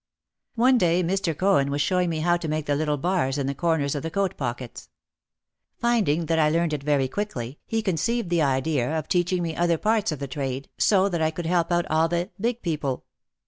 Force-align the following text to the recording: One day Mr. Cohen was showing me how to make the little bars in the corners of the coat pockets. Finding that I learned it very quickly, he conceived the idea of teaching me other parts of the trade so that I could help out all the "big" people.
One 0.55 0.79
day 0.79 1.03
Mr. 1.03 1.37
Cohen 1.37 1.69
was 1.69 1.79
showing 1.79 2.09
me 2.09 2.21
how 2.21 2.35
to 2.35 2.47
make 2.47 2.65
the 2.65 2.75
little 2.75 2.97
bars 2.97 3.37
in 3.37 3.45
the 3.45 3.53
corners 3.53 3.93
of 3.93 4.01
the 4.01 4.09
coat 4.09 4.35
pockets. 4.35 4.89
Finding 5.77 6.25
that 6.25 6.39
I 6.39 6.49
learned 6.49 6.73
it 6.73 6.81
very 6.81 7.07
quickly, 7.07 7.59
he 7.67 7.83
conceived 7.83 8.31
the 8.31 8.41
idea 8.41 8.97
of 8.97 9.07
teaching 9.07 9.43
me 9.43 9.55
other 9.55 9.77
parts 9.77 10.11
of 10.11 10.17
the 10.17 10.27
trade 10.27 10.69
so 10.79 11.07
that 11.07 11.21
I 11.21 11.29
could 11.29 11.45
help 11.45 11.71
out 11.71 11.85
all 11.85 12.07
the 12.07 12.31
"big" 12.39 12.63
people. 12.63 13.05